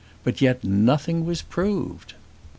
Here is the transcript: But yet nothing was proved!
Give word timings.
But 0.23 0.41
yet 0.41 0.63
nothing 0.63 1.27
was 1.27 1.43
proved! 1.43 2.15